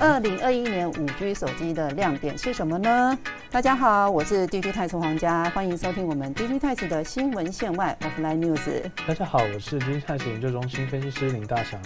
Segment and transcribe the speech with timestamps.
[0.00, 3.16] 二零二一年五 G 手机的亮点是什么呢？
[3.50, 8.90] 大家好，我是 DG 太子皇家，欢迎收听我们 DG 太子的新闻线外 Offline News。
[9.06, 11.80] 大家好，我是 DG 太子研究中心分析师林大祥。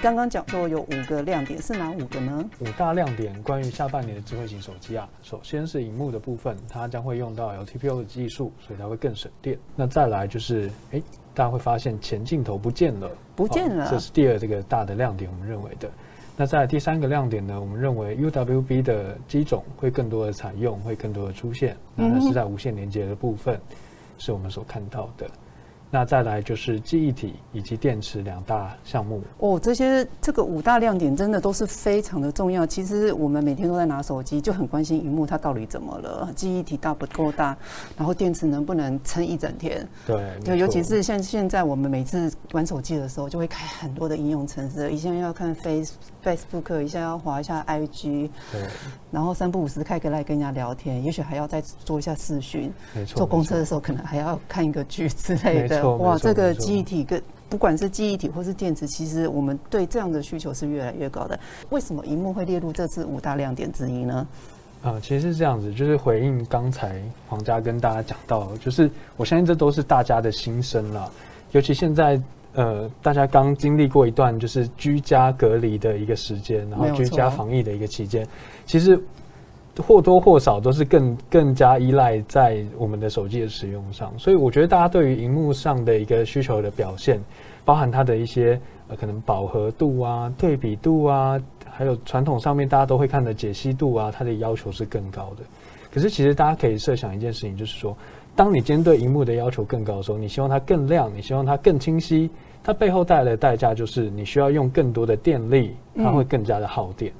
[0.00, 2.48] 刚刚讲说有五个亮点，是哪五个呢？
[2.60, 9.58] 五大亮点关于下半年的智慧型手机啊，首先是荧幕的部分，它将会用到 LTPO 的技术，所以它会更省电。
[9.74, 11.02] 那再来就是，哎，
[11.34, 15.90] 大家会发现前镜头不见了，不见了，这是第二这个大的亮点，我们认为的。
[16.40, 23.60] 那在第三个亮点呢，我们认为 UWB 的机种会更多的采用，会更多的出现，那是在无线连接的部分，
[24.16, 25.28] 是我们所看到的。
[25.92, 32.64] 那再来就是记忆体以及电池两大项目哦，这些这个五大亮点真的都是非常的重要。
[32.64, 37.56] 其实我们每天都在拿手机，就很关心荧幕它到底怎么了，记忆体大不够大，
[37.96, 39.84] 然后电池能不能撑一整天？
[40.06, 48.62] 对，对，尤其是像现在我们每次玩手机的时候，就会开很多的应用程式，一下要看 Face Facebook，一下要滑一下 IG，对，
[49.10, 55.79] 然后三不五时开个来跟人家聊天，也许还要再做一下视讯，没错，坐公车的时候可能还要看一个剧之类的。
[55.82, 61.38] 哇，这个记忆体跟不管是记忆体或是电池，其实我们对这样的需求是越来越高的。
[61.70, 64.26] 为什么荧幕会列入这次五大亮点之一呢？
[64.82, 71.10] 啊，其实是这样子，就是回应刚才黄家跟大家讲到，就是我相信这都是大家的心声了。
[71.52, 72.20] 尤其现在，
[72.54, 78.26] 呃，大家刚经历过一段就是居家隔离的一个时间，然后居家防疫的一个期间，
[78.66, 78.98] 其实。
[79.80, 87.20] 或多或少都是更更加依赖在我们的手机的使用上，所以我觉得大家对于荧幕上的一个需求的表现，
[87.64, 95.44] 包含它的一些呃可能饱和度啊、对比度啊，还有传统上面大家都会看的解析度啊，它的要求是更高的。
[95.92, 97.96] 可是其实大家可以设想一件事情，就是说，
[98.36, 102.30] 当你今天对荧幕的要求更高的时候，你希望它更亮，你希望它更清晰，
[102.62, 107.12] 它背后带来的代价就是你需要用更多的电力，它会更加的耗电。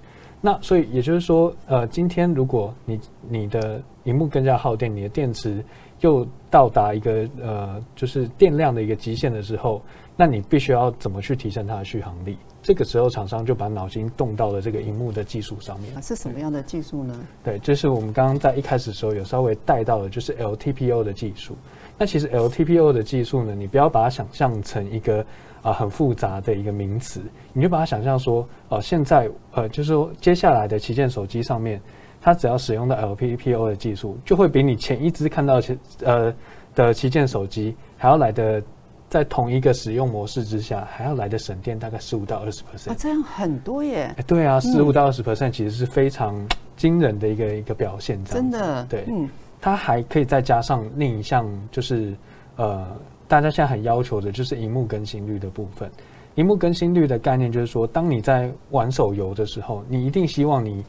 [0.42, 5.62] 那所以也就是说，呃，今天如果你你的荧幕更加耗电，你的电池
[6.00, 9.82] 又到达一个呃，就是电量的一个极限的时候，
[10.16, 12.38] 那你必须要怎么去提升它的续航力？
[12.62, 16.02] 这个时候，厂商就把脑筋动到了这个荧幕的技术上面。
[16.02, 17.14] 是什么样的技术呢？
[17.44, 21.54] 对，就是我们刚刚在一开始的时候有稍微带到的，就是 LTPO 的技术。
[21.98, 25.24] 那其实 LTPO 的技术呢，你不要把它想象成一个。
[25.62, 27.22] 啊，很复杂的一个名词，
[27.52, 31.80] 你就把它想象说，哦，现在呃，就是说接下来的旗舰手机上面，
[32.20, 36.34] 它只要使用到 LPPO 的技术，就会比你前一支看到旗呃
[36.74, 38.62] 的旗舰手机还要来的，
[39.10, 42.90] 在同一个使用模式之下，还要来的省电大概十五到二十 percent。
[42.90, 44.14] 啊，这样很多耶！
[44.26, 46.34] 对啊，十五到二十 percent 其实是非常
[46.76, 48.24] 惊人的一个一个表现。
[48.24, 49.28] 真的，对，嗯，
[49.60, 52.16] 它还可以再加上另一项，就是
[52.56, 52.86] 呃。
[53.30, 55.88] 大家现在很要求的就是荧幕更新率的部分。
[56.34, 60.84] 荧幕更新率的概念就是说，当你在玩手游的时候，你一定希望你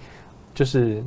[0.56, 1.04] 就是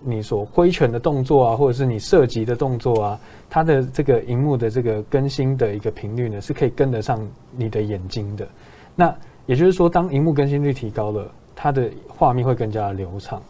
[0.00, 7.20] 你所挥拳的动作啊，或者是你射击的动作啊，它的这个荧幕的这个更新的一个频率呢，是可以跟得上
[7.54, 8.48] 你的眼睛的。
[8.94, 13.42] 那也就是说，当荧幕更新率提高了，它的画面会更加流畅。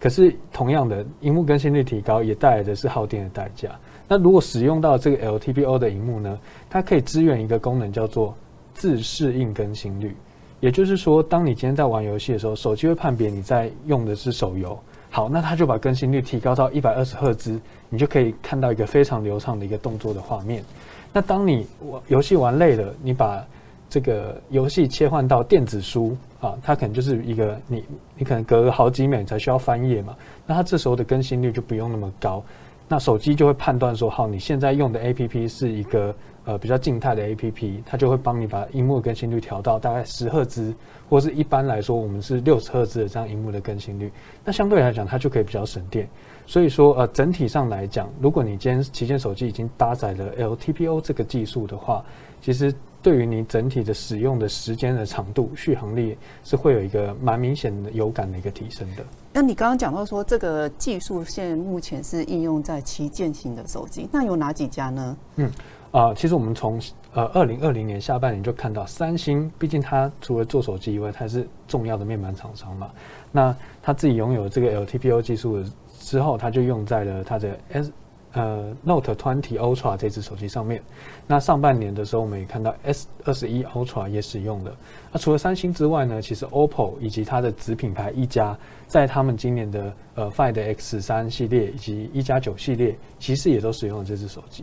[0.00, 3.70] 可是同样的，荧幕更新率提高也带来的是耗电的代价。
[4.08, 6.38] 那如果使用到这个 LTPO 的荧幕呢，
[6.70, 8.34] 它可以支援一个功能叫做
[8.72, 10.16] 自适应更新率，
[10.60, 14.78] 也就是说，当你今天在玩游戏的时候，手机会判别你在用的是手游，
[15.10, 17.60] 好，那它就把更新率提高到一百二十赫兹，
[17.90, 20.64] 你就可以看到一个非常流畅的一个动作的画面。
[21.12, 23.44] 那当你玩游戏玩累了，你把
[23.90, 27.84] 这个游戏切换到电子书啊，它可能就是一个你
[28.16, 30.14] 你可能隔好几秒你才需要翻页嘛，
[30.46, 32.42] 那它这时候的更新率就不用那么高。
[32.88, 40.74] 那手机就会判断说，好，你现在用的 A P P 是一个呃比较静态的 A P P，它就会帮你把荧幕更新率调到大概十赫兹，
[41.08, 44.10] 或是一般来说我们是六十赫兹的这样荧幕的更新率。
[44.42, 46.08] 那相对来讲，它就可以比较省电。
[46.46, 52.02] 所以说，呃，整体上来讲，如果你今天旗舰手机已经搭载了 L T P O 这个技术的话，
[52.40, 59.04] 其实对于你整体的使用的时间的长度、续航力是会有一个蛮明显的有感的一个提升的。
[59.32, 65.16] 那你刚刚讲到说，这个技术现在目前是应用在旗舰型的手机，那有哪几家呢？
[65.36, 65.50] 嗯，
[65.92, 66.80] 啊，其实我们从
[67.12, 72.90] 呃二零二零年下半年就看到，三星毕竟它除了做手机以外，它是重要的面板厂商嘛，
[73.30, 75.62] 那它自己拥有这个 LTPO 技术
[76.00, 77.92] 之后，它就用在了它的 S。
[78.38, 80.80] 呃，Note 20 Ultra 这只手机上面，
[81.26, 84.72] 那上半年的时候，我们也看到 S 二十一 Ultra 也使用了。
[85.10, 88.56] 那除了三星之外呢，其实 OPPO 以及它的子品牌一加，
[88.86, 94.62] 在他们今年的呃 Find X 三系列以及一加九系列，其实也都使用了这只手机。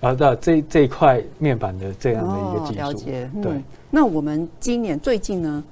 [0.00, 2.80] 啊，的这这一块面板的这样的一个技术。
[2.80, 3.30] 了解。
[3.40, 3.52] 对。
[3.88, 5.62] 那我们今年最近呢？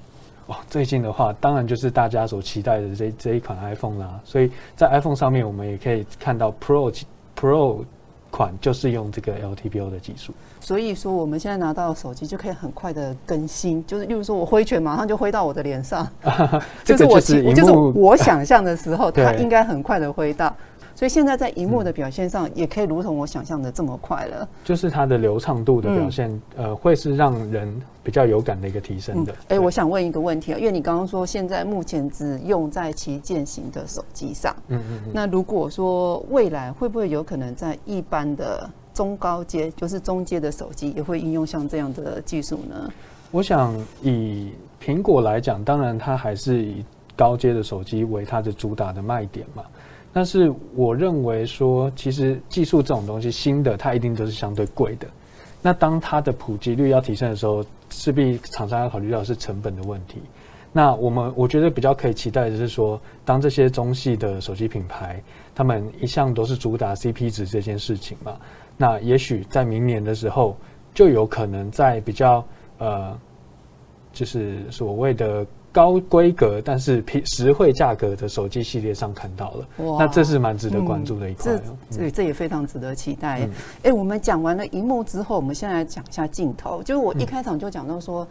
[0.46, 4.20] 哦，最近的话，当然就是大家所期待的这这一款 iPhone 啦。
[4.24, 6.92] 所以在 iPhone 上面，我们也可以看到 Pro
[7.40, 7.84] Pro
[8.30, 10.32] 款就是用这个 LTPO 的技术。
[10.60, 16.06] 所以说，我们现在拿到手机就可以很快的更新，就是例如说我挥拳，马上就挥到我的脸上，
[16.84, 20.54] 就是我就是我想象的时候，它应该很快的挥到。
[21.00, 24.46] 所以现在在荧幕的表现上，也可以如同我想象的这么快了。
[24.62, 29.34] 就是它的流畅度的表现，呃，会是让人比较有感的一个提升的。
[29.48, 35.10] 哎，我想问一个问题啊，因为你刚刚说现在目前只用在旗舰型的手机上，嗯嗯嗯。
[35.14, 42.92] 那如果说未来会不会有可能在一般的中高阶，就是中阶的手机，也会应用像这样的技术呢？
[43.30, 46.84] 我想以苹果来讲，当然它还是以
[47.16, 49.62] 高阶的手机为它的主打的卖点嘛。
[50.12, 55.06] 但是我认为说，其实技术这种东西，新的它一定都是相对贵的。
[55.62, 60.18] 那当它的普及率要提升的时候，势必厂商要考虑到是成本的问题。
[60.72, 65.22] 那我们我觉得比较可以期待的是说，当这些中系的手机品牌，
[65.54, 68.36] 他们一向都是主打 CP 值这件事情嘛，
[68.76, 70.56] 那也许在明年的时候，
[70.92, 72.44] 就有可能在比较
[72.78, 73.16] 呃，
[74.12, 75.46] 就是所谓的。
[75.72, 79.66] 高规格但是平实惠价格的手机系列上看到了，
[79.98, 81.58] 那这是蛮值得关注的一块。
[81.90, 83.48] 这这也非常值得期待。
[83.84, 86.82] 哎，我们讲完了荧幕之后，我们现在来讲一下镜头。
[86.82, 88.26] 就是我一开场就讲到说，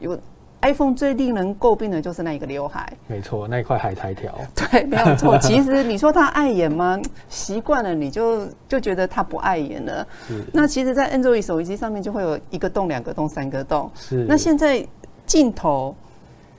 [0.00, 0.18] 有
[0.62, 2.92] iPhone 最令人诟病的就是那一个刘海。
[3.06, 4.36] 没错，那一块海苔条。
[4.54, 5.38] 对，没有错。
[5.42, 7.00] 其实你说它碍眼吗？
[7.28, 10.04] 习惯了你就就觉得它不碍眼了。
[10.52, 13.88] 那其实，在 Android 手机上面就会有一个洞、两个洞、三个洞。
[13.94, 14.24] 是。
[14.28, 14.84] 那现在
[15.26, 15.94] 镜头。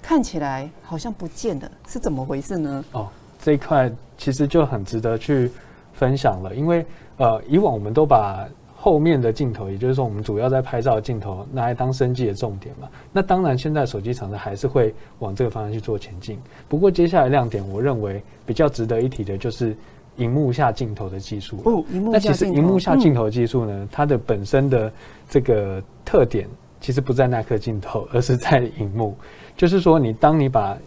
[0.03, 2.83] 看起来好像不见了，是怎么回事呢？
[2.91, 3.07] 哦，
[3.41, 5.49] 这一块其实就很值得去
[5.93, 6.85] 分享了，因为
[7.17, 8.45] 呃，以往我们都把
[8.75, 12.89] 后面的镜头，也就是说我们主要在拍照的镜头拿来当升级的重点嘛。
[13.13, 16.37] 那当然，现在手机厂商还是会往这个方向去做前进。
[16.67, 19.73] 不过接下来亮点，我认为比较值得一提的就是
[20.17, 21.61] 荧幕下镜头的技术。
[21.63, 22.29] 哦，荧幕下镜头。
[22.29, 24.91] 那其实荧幕下镜头技术呢，它的本身的
[25.29, 26.45] 这个特点
[26.83, 29.15] 其实不在那颗镜头，而是在荧幕。
[29.55, 30.77] 就是说，你当你把，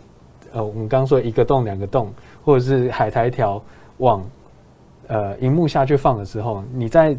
[0.52, 2.12] 呃，我们刚说一个洞、两个洞，
[2.44, 3.62] 或者是海苔条
[3.96, 4.22] 往，
[5.06, 7.16] 呃，荧幕下去放的时候，你在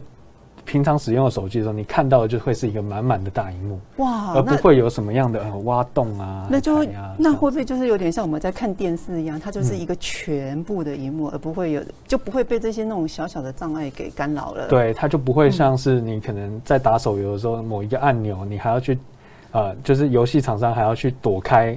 [0.68, 6.46] 平常使用的手机的时候，你看到的就会是一个满满的大荧幕，哇，而不会有什么样的挖洞啊。
[6.52, 6.86] 那就
[7.18, 14.68] 那会不会就是有点像我们在看电视一样，它就是一个全部的荧幕，而不会有就不会被这些那种小小的障碍给干扰了？
[14.68, 19.00] 对，它就不会像是你可能在打手游的时候，某一个按钮你还要去。
[19.54, 21.76] 呃，就是游戏厂商还要去躲开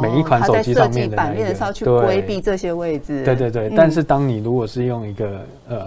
[0.00, 3.22] 每一款手机上面的那一个，去规避这些位置。
[3.22, 5.86] 对对对，但是当你如果是用一个呃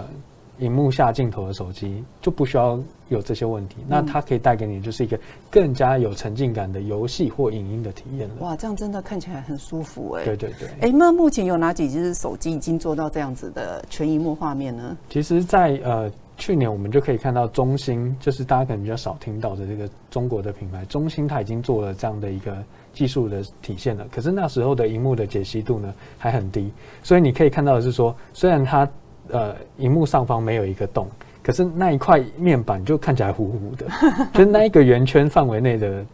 [0.58, 2.78] 荧幕下镜头的手机，就不需要
[3.08, 3.76] 有这些问题。
[3.88, 5.18] 那它可以带给你就是一个
[5.50, 8.34] 更加有沉浸感的游戏或影音的体验了。
[8.40, 10.24] 哇，这样真的看起来很舒服哎。
[10.24, 10.68] 对对对。
[10.80, 14.96] 哎，那目前有哪几只手机已经做到这样子的全荧幕画面呢？
[15.08, 16.10] 其实，在呃。
[16.36, 22.56] 去年我们就可以看到中兴，就是大家可能比较少听到的这个中国的品牌，中兴它已经做了这样的一个
[22.92, 24.04] 技术的体现了。
[24.10, 26.72] 可是那时候的荧幕的解析度呢还很低，
[27.04, 28.84] 所以你可以看到的是说，虽然它
[29.28, 31.08] 呃荧幕上方没有一个洞，
[31.42, 33.86] 可是那一块面板就看起来糊糊的，
[34.32, 36.04] 就那一个圆圈范围内的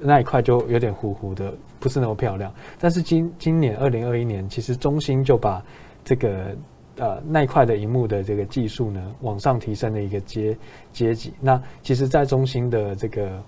[0.00, 2.52] 那一块就有点糊糊的，不是那么漂亮。
[2.78, 5.62] 但是今今年二零二一年，其实中兴就把
[6.04, 6.56] 这个。
[6.96, 10.54] 呃，那一块的荧幕的这个技术呢，往上提升了一个阶
[10.92, 11.32] 阶级。
[11.40, 13.42] 那其实，在中兴的这个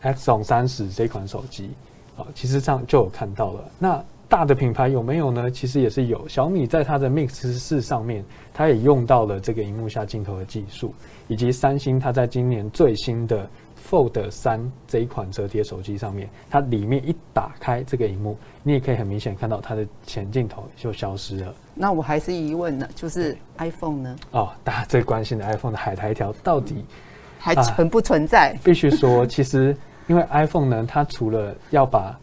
[0.00, 1.68] X on 三十这款手机，
[2.16, 3.64] 啊，其实上就有看到了。
[3.78, 5.50] 那大的品牌有没有呢？
[5.50, 6.26] 其实也是有。
[6.28, 10.94] 小米在它的 Mix 四上面，它也用到了这个荧幕下镜头的技术，
[11.28, 13.48] 以及三星它在今年最新的。
[13.88, 21.54] Fold 三这一款折叠手机上面，它里面一打开这个荧幕，你也可以很明显看到它的前镜头就消失了。
[21.72, 24.16] 那我还是疑问呢，就是 iPhone 呢？
[24.32, 26.84] 哦，大家最关心的 iPhone 的海苔条到底
[27.38, 28.58] 还存不存在？
[28.64, 29.76] 必须说，其实
[30.08, 32.18] 因为 iPhone 呢，它除了要把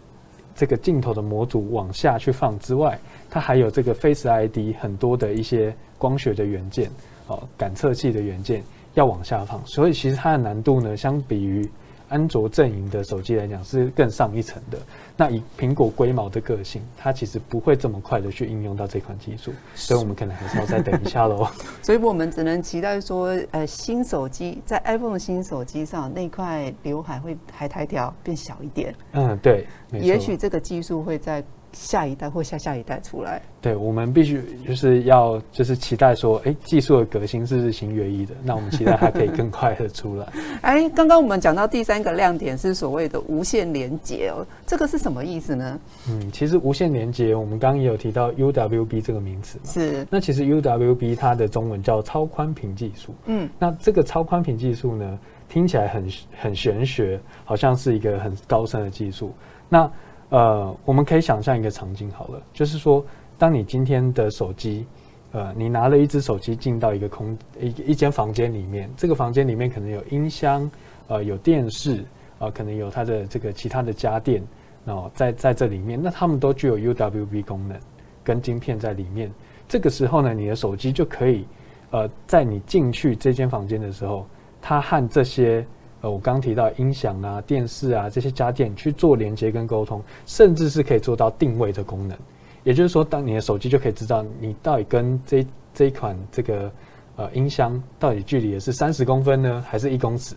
[0.55, 6.89] 这个镜头的模组往下去放之外，它还有这个 Face ID 很多的一些光学的元件，
[7.27, 8.63] 哦，感测器的元件。
[8.95, 11.67] 要往下放，所以其实它的难度呢，相比于
[12.13, 14.77] 安卓阵营的手机来讲是更上一层的。
[15.17, 21.47] 那以苹果龟毛的个性，它其实不会这么快的去应用到这款技术，所以我们可能还是要再等一下喽。
[21.81, 28.93] 所以我们只能期待说，呃，新手机在 iPhone 新手机上那块刘海会海苔条变小一点。
[29.13, 31.43] 嗯，对，也许这个技术会在。
[31.73, 33.41] 下一代或下下一代出来。
[33.61, 40.27] 对，我们必须就是要就是期待说，哎，技术的革新是日新月异的，那我们期待它可以更快的出来。
[40.61, 45.79] 哎，刚刚我们讲到第三个亮点是所谓的无线连接哦，这个是什么意思呢？
[46.09, 49.65] 嗯，其实无线连接，我们刚刚也有提到 UWB 这个名词嘛。
[49.65, 50.05] 是。
[50.09, 53.15] 那其实 UWB 它的中文叫超宽频技术。
[53.25, 53.49] 嗯。
[53.57, 59.33] 那这个超宽频技术呢，听起来很很玄学，好像是一个很高深的技术。
[59.69, 59.89] 那
[60.33, 63.05] 呃，我们可以想象一个场景好了，就是说。
[63.35, 64.85] 当你今天的手机，
[65.31, 70.69] 呃，你拿了一只手机进到一个空一一间房间里面，这个房间里面可能有音箱，
[71.07, 72.05] 呃，有电视，
[72.39, 74.41] 啊，可能有它的这个其他的家电，
[74.85, 77.77] 哦，在在这里面，那他们都具有 UWB 功能
[78.23, 79.29] 跟晶片在里面。
[79.67, 81.45] 这个时候呢，你的手机就可以，
[81.89, 84.25] 呃，在你进去这间房间的时候，
[84.61, 85.65] 它和这些
[86.03, 92.17] 呃我刚提到音响啊、电视啊这些家电去做连接跟沟通，甚至是可以做到定位的功能。
[92.65, 96.69] 也就是说，当你的手机就可以知道你到底跟这这一款这个
[97.15, 100.35] 呃音箱到底距离是三十公分呢，还是一公尺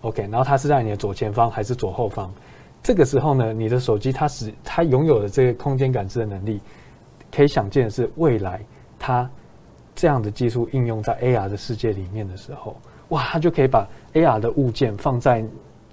[0.00, 2.30] ？OK，然后它是在你的左前方还是左后方？
[2.82, 6.58] 这个时候呢，你的手机它是它拥有的这个空间感知的能力，
[7.30, 8.64] 可以想见的是，未来
[8.98, 9.30] 它
[9.94, 12.74] 这样的技术应用在 AR 的世界里面的时候，
[13.12, 15.42] 哇，它就可以把 AR 的物件放在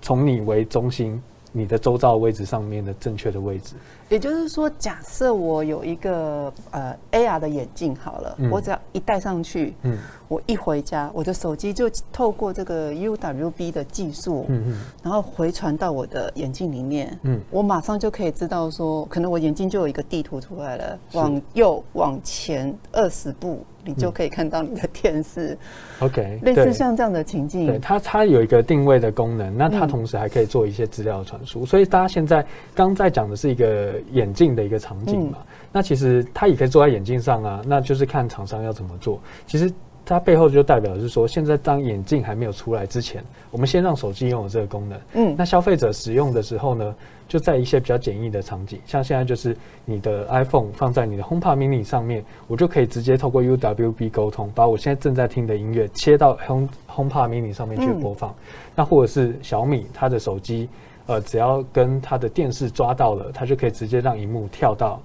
[0.01, 1.21] 从你为中心。
[1.51, 3.73] 你的周遭位置上面的正确的位置，
[4.07, 9.97] 也就是说，假设我有一个呃 AR 的眼镜好了，我只要一戴上去，嗯，
[10.27, 23.65] 我一回家，我的手机就透过这个 UWB 的技术，嗯嗯，然后回传到我的眼镜里面，嗯，我马上就可以知道说，可能我眼镜就有一个地图出来了，往右往前二十步。
[23.83, 25.57] 你就可以看到你的电视
[26.00, 32.45] ，OK，类似像这样的情境，对它它有一个定位的功能，那它同时还可以做一些资料传输，所以大家现在
[32.75, 35.39] 刚在讲的是一个眼镜的一个场景嘛，
[35.71, 39.71] 那其实它也可以做在眼镜上啊，那就是看厂商要怎么做，其实。
[40.05, 45.00] 它背后就代表是说，现在当眼镜还没有出来之前，我们先让手机拥有这个功能。
[45.13, 46.95] 嗯，那消费者使用的时候呢，
[47.29, 49.55] 就在一些比较简易的场景，像现在就是
[49.86, 58.36] 你的 iPhone 放在你的 HomePod Mini 上面，我就可以直接透过 UWB 沟通，把我现在正在听的音乐切到 Home HomePod Mini 上面去播放。
[58.75, 60.67] 那或者是小米它的手机，
[61.05, 65.00] 呃，只要跟它的电视抓到了，它就可以直接让荧幕跳到。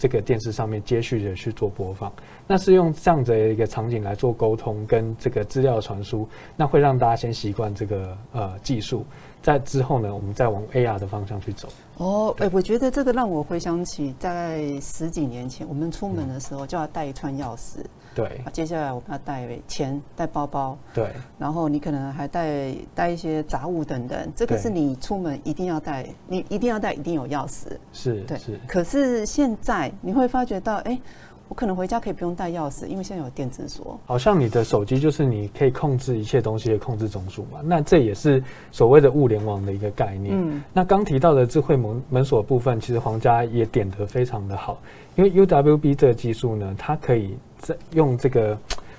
[0.00, 2.12] 这个电视上面接续的去做播放，
[2.46, 6.24] 那是用这样的一个场景来做沟通跟这个资料传输，
[6.56, 9.04] 那会让大家先习惯这个呃技术，
[9.42, 11.68] 在之后呢，我们再往 AR 的方向去走。
[11.96, 17.78] 哦，哎，我觉得这个让我回想起在十几年前，我们出门的时候就要带一串钥匙。
[18.14, 28.58] 对，接下来我们要带钱、带包包，对，然后你可能还带带一些杂物等等，这个是你出门一定要带，你一定要带，一定有钥匙，是，对，是。
[28.66, 31.00] 可是现在你会发觉到，哎，
[31.48, 33.98] 我可能回家可以不用带钥匙，因为现在有电子锁。
[34.06, 40.34] 好像你的手机就是你可以控制一切东西的控制中枢嘛，那这也是所谓的物联网的一个概念。
[40.36, 44.80] 嗯，那刚提到的智慧门门锁部分，其实皇家也点得非常的好，
[45.16, 47.36] 因为 UWB 这个技术呢，它可以。
[47.60, 48.56] 在用这个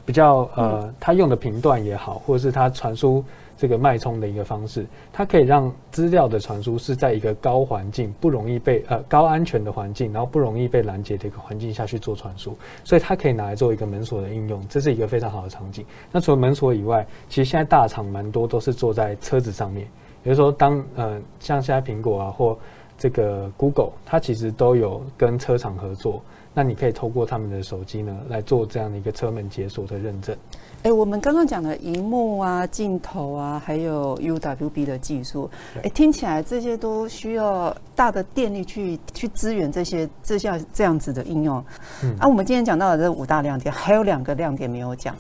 [0.10, 3.24] 比较呃，它用的频段也好，或者是它传输
[3.56, 15.86] 这个脉冲的一个方式，它可以让资料的传输是在一个高环境、不容易被呃高安全的环境，然后不容易被拦截的一个环境下去做传输，所以它可以拿来做一个门锁的应用，这是一个非常好的场景。
[16.12, 19.86] 那除了门锁以外，其实现在大厂蛮多都是做在车子上面，
[20.24, 22.58] 比如说当呃像现在苹果啊或
[22.98, 26.20] 这个 Google，它其实都有跟车厂合作。
[26.60, 30.36] 那你可以透过他们的手机呢来做这样的一个车门解锁的认证。
[30.84, 35.50] 哎，我们刚刚讲的荧幕啊、镜头啊，还有 UWB 的技术，
[35.82, 41.64] 哎，听起来这些都需要大的电力去去支援这些这项这样子的应用。
[42.04, 45.16] 嗯，啊，我们今天讲到的这五大亮点，还有两个亮点没有讲，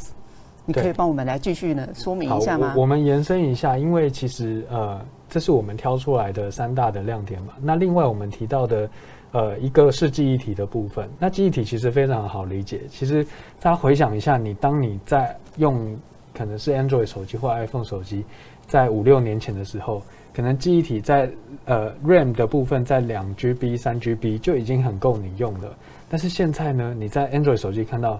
[0.65, 2.73] 你可以帮我们来继续呢说明一下吗？
[2.75, 7.53] 我们延伸一下，因为其实呃，这是我们挑出来的三大的亮点嘛。
[7.61, 8.89] 那另外我们提到的。
[9.31, 11.07] 呃，一个是记忆体的部分。
[11.19, 12.81] 那记忆体其实非常好理解。
[12.89, 13.23] 其实
[13.59, 15.97] 大家回想一下，你当你在用
[16.33, 18.25] 可能是 Android 手机或 iPhone 手机，
[18.67, 20.01] 在五六年前的时候，
[20.33, 21.29] 可能记忆体在
[21.65, 25.75] 呃 RAM 的部分在两 GB、三 GB 就已经很够你用了。
[26.09, 28.19] 但是现在呢，你在 Android 手机看到。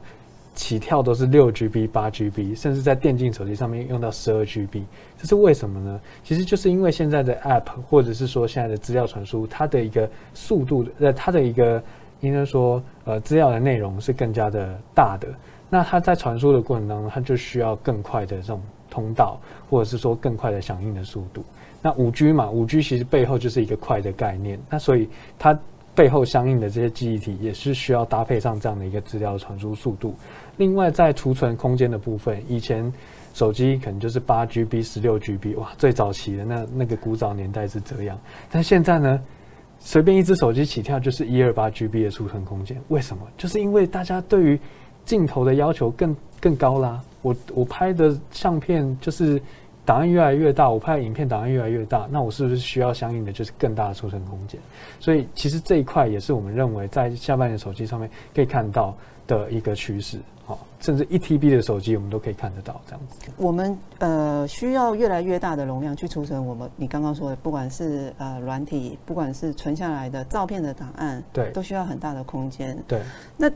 [0.56, 4.84] 起跳都是六 GB、八 GB，甚至在电竞手机上面用到十二 GB，
[5.18, 6.00] 这是为什么呢？
[6.24, 11.82] 其实就是因为现在的 App 或者是说现在的资料传输，它的一个速度，呃，它的一个
[12.20, 15.27] 应该说呃资料的内容是更加的大的。
[15.70, 19.39] 那它在传输的过程当中，它就需要更快的这种通道，
[19.70, 21.44] 或者是说更快的响应的速度。
[21.82, 24.60] 那五 G 嘛，五 G 其实背后就是一个快的概念。
[24.70, 25.58] 那所以它
[26.00, 30.15] 背后相应的这些记忆体也是需要搭配上这样的一个资料传输速度。
[30.56, 32.89] 另外，在储存空间的部分，以前
[33.34, 38.18] 手机可能就是八 GB、十六 GB，哇，最早期的那那个古早年代是这样。
[38.50, 39.22] 但现在呢，
[39.77, 42.82] 随便一只手机起跳就是一二八 GB 的储存空间。
[42.88, 43.27] 为什么？
[43.38, 44.58] 就是因为大家对于
[45.03, 47.03] 镜头的要求更更高啦。
[47.22, 49.41] 我我拍的相片就是。
[49.89, 54.62] 档案越来越大，我拍的影片档案越来越大，那我是不是需要相应的就是更大的储存空间？
[55.00, 63.31] 所以其实这一块也是我们认为在下半年手机上面可以看到的一个趋势，好，甚至一 TB 的手机我们都可以看得到这样子。
[63.38, 72.77] 我们呃需要越来越大的容量去储存我们你刚刚说的，不管是呃软体，不管是存下来的照片的档案，对，都需要很大的空间。
[72.88, 73.01] 对，
[73.36, 73.51] 那。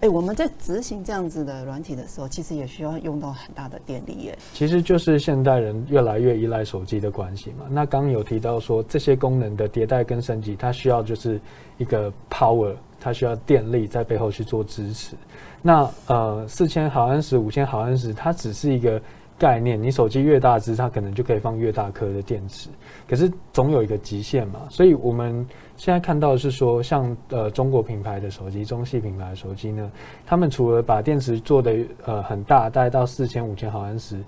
[0.00, 4.38] 哎，我们在执行这样子的软体的时候，其实也需要用到很大的电力耶。
[4.52, 7.64] 其实就是现代人越来越依赖手机的关系嘛。
[7.70, 11.40] 那刚有提到说，这些功能的迭代跟升级，它需要就是
[11.78, 15.16] 一个 power，它需要电力在背后去做支持。
[15.62, 19.00] 那呃，四千毫安时、五千毫安时，它只是一个。
[19.36, 22.68] 概念，你手机越大只，它可能就可以放越大颗的电池，
[23.08, 24.60] 可是总有一个极限嘛。
[24.70, 25.44] 所以我们
[25.76, 29.90] 现在看到的是说，像呃中国品牌的手机、中系品牌的手机呢，
[30.24, 34.22] 他们除了把电池做的呃很大，大概到四千、五千毫安时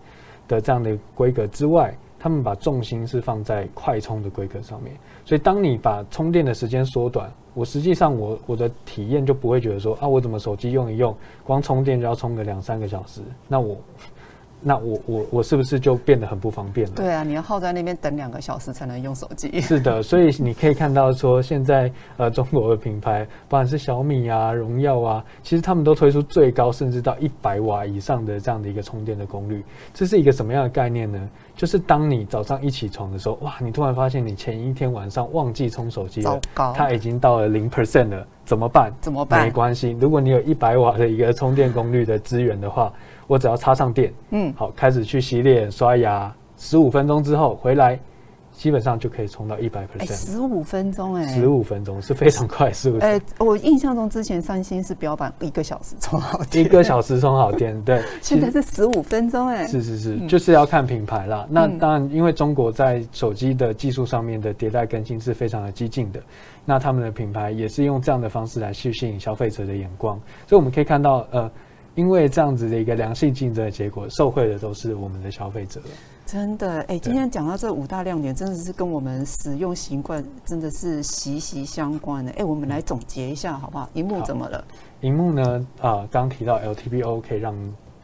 [0.48, 4.92] 的这样的规格之外，他们把重心是放在快充的规格上面。
[5.24, 13.76] 所以当你把充电的时间缩短，我实际上我我的体验就不会觉得说啊，我怎么手机用一用，光充电就要充个两三个小时，那我。
[14.60, 16.94] 那我我我是不是就变得很不方便了？
[16.96, 19.58] 对啊，你要耗在那边等两个小时才能用手机。
[19.60, 29.64] 是的，所以你可以看到说，现在呃中国的品牌，不管是小米啊、荣耀啊，其实他们都推出最高甚至到一百瓦以上的这样的一个充电的功率。
[29.94, 31.28] 这是一个什么样的概念呢？
[31.54, 36.40] 就是当你早上一起床的时候，哇，你突然发现你前一天晚上忘记充手机了，
[36.75, 38.92] 它已经到了零 percent 了，怎么办？
[39.00, 39.44] 怎么办？
[39.44, 42.92] 没关系，如果你有一百瓦的一个充电功率的资源的话。
[43.26, 47.99] 我只要插上电，嗯，好，开始去洗脸、刷牙，十五分钟之后回来，
[48.52, 50.14] 基本上就可以充到一百 percent。
[50.14, 53.04] 十五分钟，哎，十五分钟是非常快，是不是？
[53.04, 58.02] 哎，我印象中之前三星是标榜一个小时充好电，一个小时充好电，对。
[58.23, 61.47] 现在是十五分钟，哎，是是是，就是要看品牌啦。
[61.50, 66.21] 那当然，因为中国在手机的技术上面的迭代更新是非常的激进的，
[66.65, 71.50] 那他们的品牌也是用这样的方式来去吸引消费者的眼光，所以我们可以看到，呃。
[71.97, 75.80] 因为这样子的一个良性竞争的结果，受惠的都是我们的消费者。
[76.25, 82.30] 真的，哎，今天讲到这五大亮点，真的是跟我们使用习惯真的是息息相关的。
[82.32, 83.89] 哎，我们来总结一下好不好？
[83.95, 84.63] 荧幕怎么了？
[85.00, 85.67] 荧幕呢？
[85.80, 87.54] 啊，刚提到 LTPO 可以让。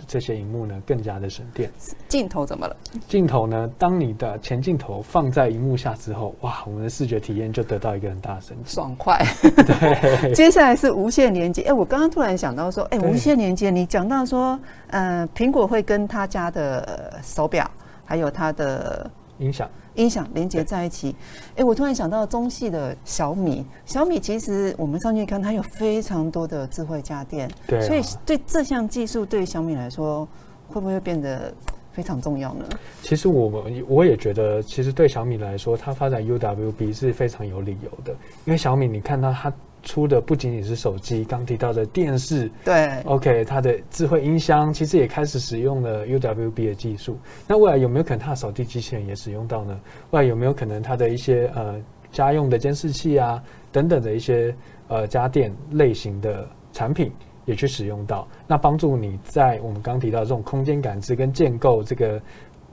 [0.07, 1.71] 这些荧幕呢更加的省电。
[2.09, 2.77] 镜头怎么了？
[3.09, 3.71] 镜头呢？
[3.79, 9.25] 当你的前镜头放在荧幕下之后，哇，我们的视觉体验就得到一个很大的升级，爽快。
[9.43, 10.35] 对。
[10.35, 11.63] 接下来是无线连接。
[11.63, 17.71] 哎，我刚刚突然想到说，哎，无线连接，你讲到说，呃，苹果会跟他家的手表，
[18.05, 19.69] 还有他的音响。
[19.95, 21.15] 音响连接在一起，
[21.57, 30.27] 哎，我突然想到中系的小米，小米其实我们上去看，它有非常多的智慧家电，对，所以对这项技术对小米来说，
[30.69, 31.53] 会不会变得
[31.93, 32.65] 非常重要呢？
[33.03, 38.13] 其实我们我也觉得，其实对小米来说，它发展 UWB 是非常有理由的，
[38.45, 39.53] 因为小米你看到它。
[39.83, 47.19] 出的不仅仅是手机，刚提到的电视，对，OK，它的智慧音箱其实也开始使用了 UWB 的技术。
[47.47, 49.79] 那未来有没有可能它的扫地机器人也使用到呢？
[50.11, 54.55] 未来有没有可能它的一些呃家用的监视器啊等等的一些
[54.89, 57.11] 呃家电类型的产品
[57.45, 58.27] 也去使用到？
[58.47, 62.23] 那帮助你在我们刚提到这种空间感知跟建构这个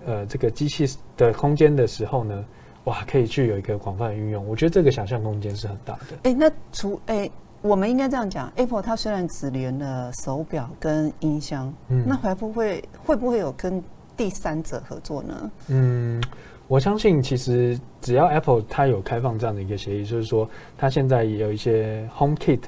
[0.06, 0.86] 呃这个机器
[1.18, 2.46] 的空间的时候呢？
[2.90, 6.18] 哇，可以去有一个广泛的运用，我觉得这个想象空间是很大的。
[6.24, 7.30] 哎，那除哎，
[7.62, 13.84] 我们应该这样讲，Apple 它虽然只连了手表跟音箱，嗯，那会不会会不会有跟
[14.18, 15.52] 第三者合作呢？
[15.68, 16.20] 嗯，
[16.68, 22.62] 我相信其实只要 Apple 它有开放这样的一个协议，就是说它现在也有一些 Home Kit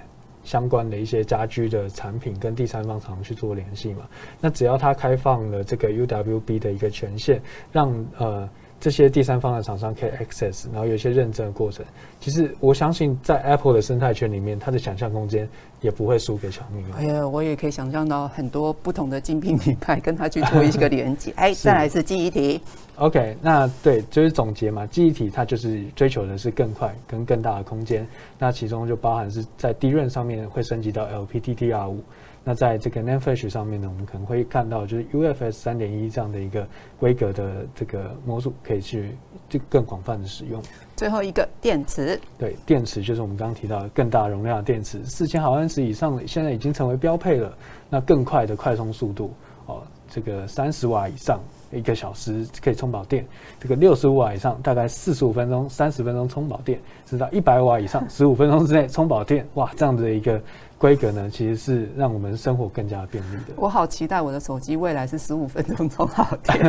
[0.44, 4.08] 相关的一些家居的产品跟第三方厂去做联系嘛，
[4.40, 8.48] 那只要它开放了这个 UWB 的一个权限，让呃。
[8.82, 11.86] 这些第三方的厂商可以 access，然后有一些认证的过程。
[12.20, 15.48] 其实我相信，在 Apple 的生态圈里面，它的想象空间
[15.82, 16.84] 也不会输给小米。
[16.98, 21.32] 哎呀，我也可以想象到很多不同的精品品牌跟它去做一个连接。
[21.38, 22.60] 哎，再来是记忆体。
[22.96, 28.08] OK，那对，就是总结嘛，记忆体它就是追求的是更快跟更大的空间。
[28.40, 32.04] 那其中就包含是在低润上面会升级到 LPDDR 五。
[32.44, 36.68] 那在这个 n a n Flash 上面呢，我们可能会看到就是 UFS 三点一这样的一个
[37.00, 38.82] 规格的这个模组，可以。
[38.82, 39.16] 去
[39.48, 40.60] 就更广泛的使用。
[40.96, 47.56] 最后一个电池，对，电池就是我们刚刚提到的更大容量的电池，四千毫安时以上，现在已经成为标配了。
[47.92, 49.32] 那更快的快充速度，
[49.68, 51.40] 哦，这个三十瓦以上
[51.72, 53.24] 一个小时可以充饱电，
[53.60, 60.42] 这个六十五瓦以上大概四十五分钟、三十分钟充饱电，直到一百瓦以上十五分钟之内充饱电，哇，这样的一个。
[60.82, 63.54] 规格呢，其实是让我们生活更加便利的。
[63.56, 66.60] 我好期待我的手机未来是十五分钟充好电，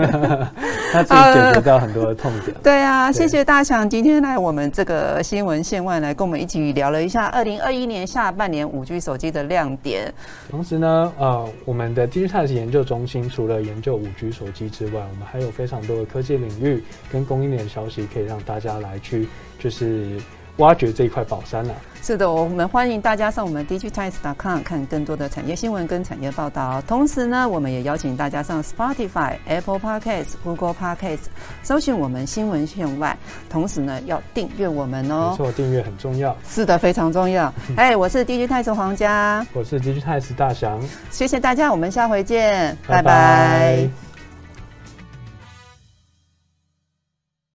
[0.93, 2.55] 它可以解决到很多的痛点。
[2.63, 10.13] 对啊，谢谢大强今天来我们这个新闻线外来跟我们一起聊了一下二零二一年下半年五 G 手机的亮点。
[10.51, 19.27] 同时呢，呃，我们的 Digital 研究中心除了研究五 G 手机之外，我们还有非常多的科技领域跟供应链消息，可以让大家来去
[19.59, 20.19] 就是。
[20.59, 21.75] 挖掘这一块宝山了。
[22.03, 26.83] 是的，我们欢迎大家上我们 digitimes.com 看更多的产业新闻跟产业报道。
[26.83, 31.27] 同时呢，我们也邀请大家上 Spotify、Apple Podcasts、Google Podcasts
[31.63, 33.17] 搜寻我们新闻线外。
[33.49, 35.29] 同时呢，要订阅我们哦。
[35.31, 36.37] 没错，订阅很重要。
[36.49, 37.55] 是的，非常重要。
[37.77, 40.81] 哎，我是 digitimes 黄家，我是 digitimes 大祥。
[41.13, 44.12] 谢谢大家，我们下回见，拜拜。